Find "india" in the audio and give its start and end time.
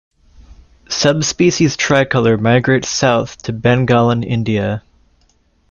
4.23-4.81